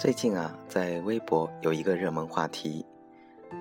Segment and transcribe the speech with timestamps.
[0.00, 2.86] 最近啊，在微博有一个热门话题，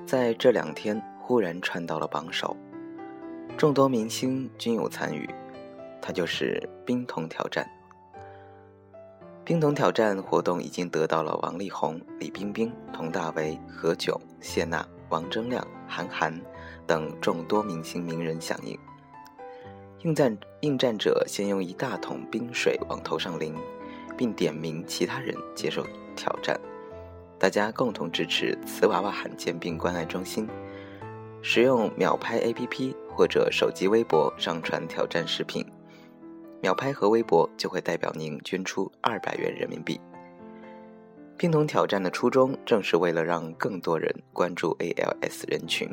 [0.05, 2.55] 在这两天忽然窜到了榜首，
[3.57, 5.29] 众多明星均有参与，
[6.01, 7.69] 它就是冰桶挑战。
[9.43, 16.33] 冰桶挑战活动已经得到了王力宏、李冰冰、佟大为、何炅、谢娜、王铮亮、韩寒
[16.87, 18.79] 等众多明星名人响应。
[20.03, 23.53] 应战应战者先用一大桶冰水往头上淋。
[24.19, 25.81] 并点名其他人接受
[26.13, 26.59] 挑战，
[27.39, 30.45] 大家共同支持瓷娃娃罕见病关爱中心，
[31.41, 35.65] 使用秒拍 APP 或者手机微博上传挑战视频，
[36.61, 39.97] 秒拍和微博就会代表您捐出二百元人民币。
[41.37, 45.89] 冰桶挑战的初衷正是为了让更多人关注 ALS 人群，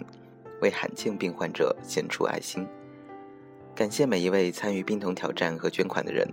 [0.61, 2.67] 为罕见病患者献出爱心。
[3.73, 6.29] 感谢每一位参与冰桶挑战和捐款的人，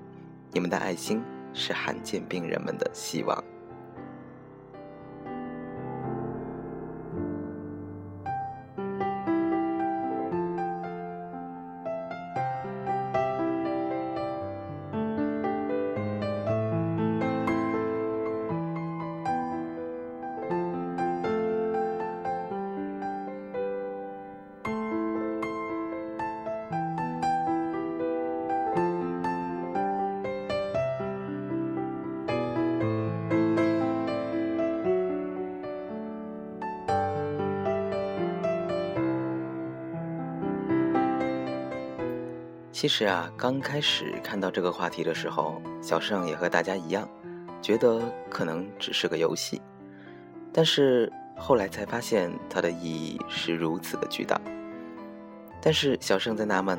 [0.52, 1.24] 你们的爱心。
[1.54, 3.44] 是罕见病人们的希望。
[42.84, 47.08] 其实啊，刚开始看到这个话题的时候，小盛也和大家一样，
[47.62, 49.62] 觉得可能只是个游戏。
[50.52, 54.38] 但是后来才发现，它的意义是如此的巨大。
[55.62, 56.78] 但是小盛在纳闷，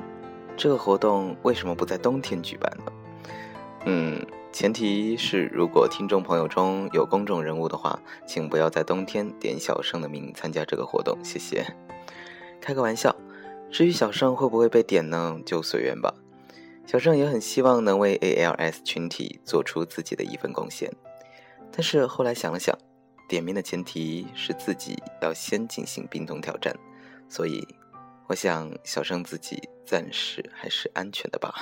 [0.58, 2.92] 这个活动为什么不在冬天举办呢？
[3.86, 11.64] 嗯，前提是如果听众朋友中有公众人物的话，请不要在冬天点小盛的名参加这个活动，谢谢。
[12.60, 13.16] 开个玩笑。
[13.74, 15.36] 至于小盛会不会被点呢？
[15.44, 16.14] 就随缘吧。
[16.86, 20.88] 小盛也很希望能为 ALS 群体做出自己的一份贡献，
[21.72, 22.78] 但是后来想了想，
[23.28, 26.72] 点名的前提是自己要先进行冰桶挑战，
[27.28, 27.66] 所以
[28.28, 31.52] 我想小盛自己暂时还是安全的吧，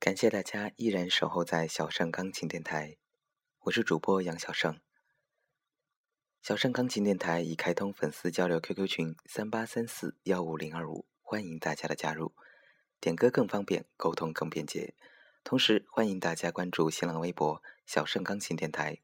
[0.00, 2.96] 感谢大家依然守候在小盛钢琴电台，
[3.64, 4.80] 我是主播杨小盛。
[6.40, 12.32] 小盛钢琴电台已开通粉丝交流 QQ 群三八三四幺五零二五，欢迎大家的加入，
[12.98, 14.94] 点歌更方便，沟通更便捷。
[15.44, 19.02] 同时欢迎大家关注新浪微博小盛钢琴电台，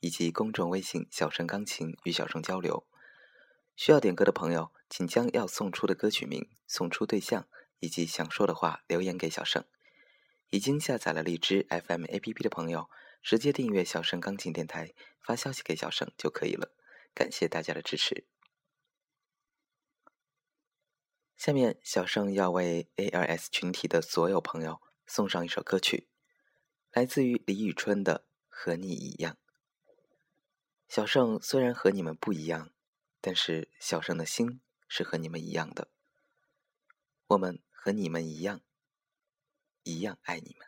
[0.00, 2.86] 以及公众微信小盛钢琴与小盛交流。
[3.76, 7.46] 需要点歌的朋友，请将要送出的歌曲名、送出对象。
[7.80, 9.64] 以及想说的话留言给小盛。
[10.50, 12.88] 已经下载了荔枝 FM APP 的朋友，
[13.22, 16.74] 直接订阅小盛钢琴电台，发消息给小盛就可以了。
[17.14, 18.26] 感谢大家的支持。
[21.36, 26.08] 下面，小盛要为 ALS 群体的所有朋友送上一首歌曲，
[26.92, 29.34] 来自于李宇春的《和你一样》。
[30.88, 32.72] 小盛虽然和你们不一样，
[33.20, 35.90] 但是小盛的心是和你们一样的。
[37.26, 38.62] 我们和你们一样，
[39.88, 40.67] 一样爱你们。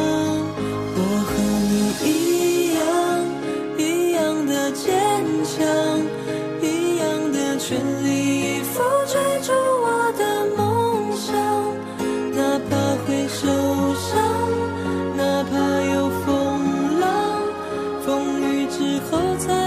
[18.05, 19.60] 风雨之后才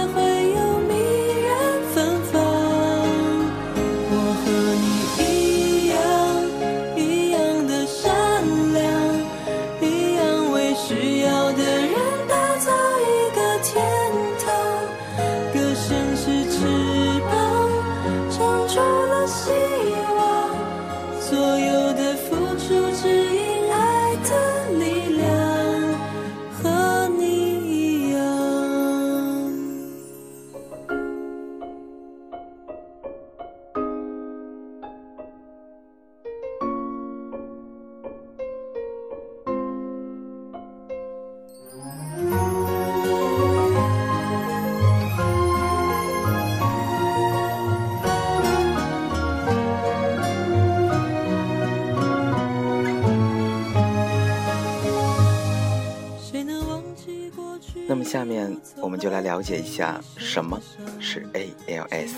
[59.25, 60.61] 了解一下什么
[61.01, 62.13] 是 ALS。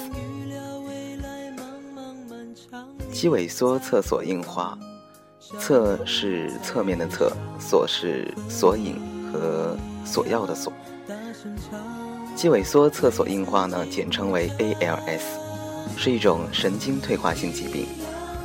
[3.13, 4.77] 肌萎缩侧索硬化，
[5.61, 9.01] 侧是侧面的侧，索是索引
[9.33, 10.73] 和索要的索。
[12.35, 15.23] 肌萎缩侧索硬化呢，简称为 ALS，
[15.97, 17.87] 是一种神经退化性疾病，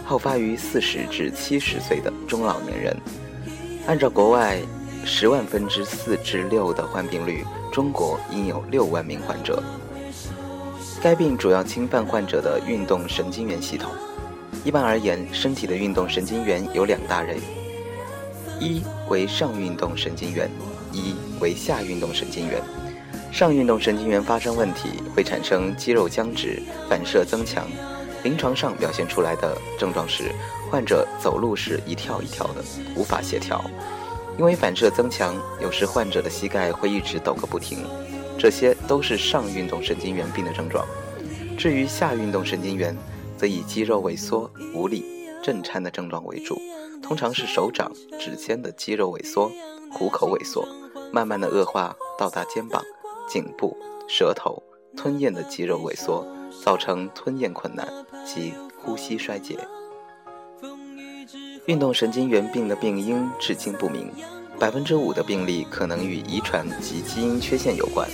[0.05, 2.95] 好发于四十至七十岁的中老年人。
[3.87, 4.61] 按照国外
[5.03, 9.63] 十万分之四至六的患病率，中国应有六万名患者。
[11.01, 13.89] 该病主要侵犯患者的运动神经元系统。
[14.63, 17.39] 一般而言，身体的运动神经元有两大类，
[18.59, 20.51] 一为上运动神经元，
[20.91, 22.61] 一为下运动神经元。
[23.31, 27.65] 上运动神经元发生问题，会产生肌肉僵直、反射增强。
[28.23, 30.31] 临床上表现出来的症状是，
[30.69, 32.63] 患者走路时一跳一跳的，
[32.95, 33.63] 无法协调。
[34.37, 37.85] 因为反射增强，有时患者的膝盖会一直抖个不停。
[38.37, 40.83] 这些都是上运动神经元病的症状。
[41.57, 42.97] 至于下运动神经元，
[43.37, 45.05] 则以肌肉萎缩、无力、
[45.43, 46.59] 震颤的症状为主，
[47.03, 49.51] 通常是手掌、指尖的肌肉萎缩、
[49.91, 50.67] 虎口萎缩，
[51.11, 52.81] 慢慢的恶化到达肩膀、
[53.27, 54.63] 颈部、舌头、
[54.97, 56.25] 吞咽的肌肉萎缩，
[56.63, 57.87] 造成吞咽困难
[58.25, 59.55] 及呼吸衰竭。
[61.67, 64.11] 运动神经元病的病因至今不明，
[64.59, 68.09] 百分之五的病例可能与遗传及基因缺陷有关，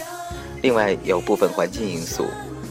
[0.61, 2.25] 另外有部分环境因素，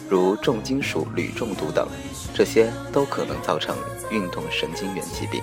[0.09, 1.89] 如重金属、铝中毒等，
[2.35, 3.75] 这些都可能造成
[4.11, 5.43] 运动神经元疾病。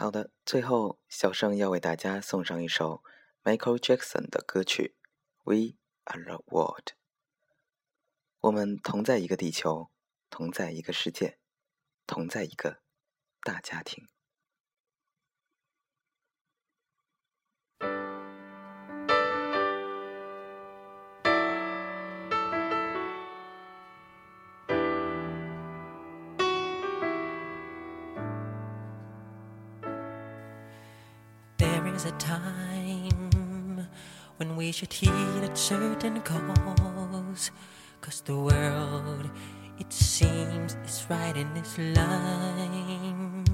[0.00, 3.02] 好的，最后小盛要为大家送上一首
[3.42, 4.94] Michael Jackson 的歌曲
[5.42, 6.90] 《We Are the World》。
[8.38, 9.90] 我们同在一个地球，
[10.30, 11.40] 同在一个世界，
[12.06, 12.80] 同在一个
[13.42, 14.06] 大家庭。
[32.18, 33.86] Time
[34.36, 37.50] when we should heed a certain cause.
[38.00, 39.30] Cause the world,
[39.78, 43.44] it seems, is right in its line.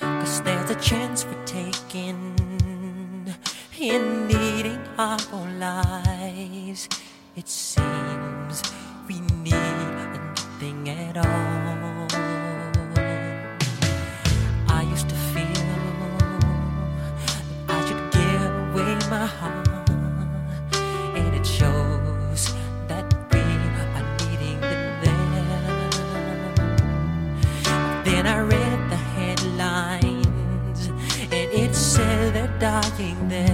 [0.00, 2.36] Cause there's a chance we're taking
[3.78, 6.88] in needing our own lives.
[7.36, 8.62] It seems
[9.08, 9.73] we need
[32.94, 33.53] everything then.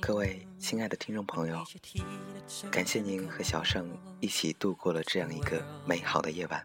[0.00, 1.64] 各位亲爱的听众朋友，
[2.70, 6.64] 感谢您和小盛一起度过了这样一个美好的夜晚。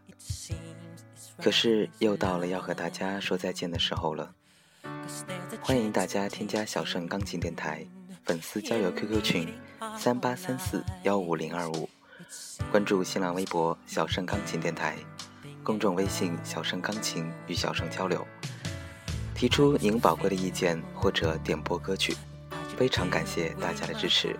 [1.38, 4.34] 可是又到了要和大家说再见的时候了。
[5.60, 7.86] 欢迎大家添加小盛钢琴电台
[8.24, 9.54] 粉丝交友 QQ 群
[9.98, 11.88] 三八三四幺五零二五，
[12.70, 14.96] 关注新浪微博小盛钢琴电台，
[15.64, 18.26] 公众微信小盛钢琴与小盛交流，
[19.42, 22.16] 提出您宝贵的意见或者点播歌曲。
[22.76, 24.38] 非常感谢大家的支持。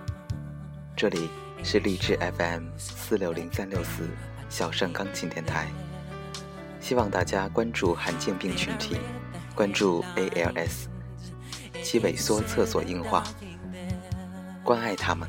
[0.96, 1.28] 这里
[1.64, 4.08] 是荔枝 FM 四六零三六四
[4.48, 5.66] 小盛钢琴电台，
[6.80, 8.96] 希望大家关注罕见病群体，
[9.56, 10.86] 关注 ALS，
[11.82, 13.24] 肌萎缩厕所硬化，
[14.62, 15.28] 关爱他们，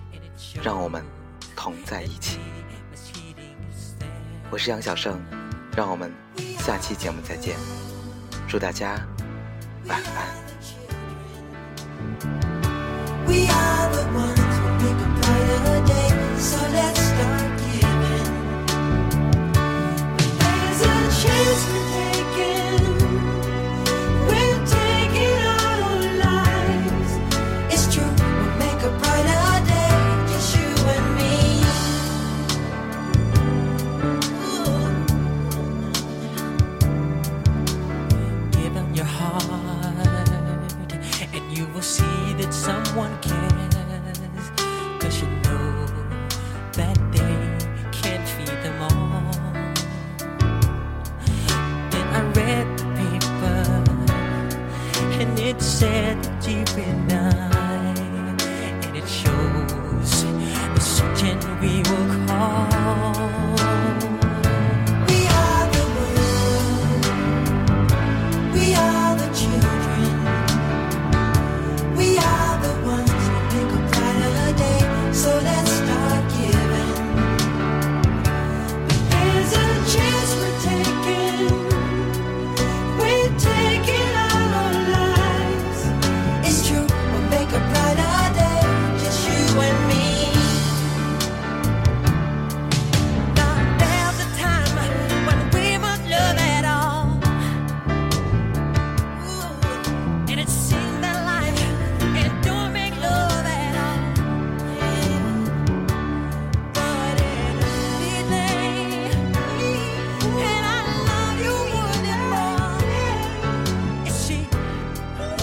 [0.61, 1.03] 让我们
[1.55, 2.37] 同在一起。
[4.51, 5.19] 我是杨小盛，
[5.75, 6.13] 让我们
[6.59, 7.57] 下期节目再见，
[8.47, 9.03] 祝大家。
[9.85, 9.91] We
[13.49, 16.09] are the ones who make a brighter day.
[16.39, 16.92] So let's
[41.55, 43.42] you will see that someone cares.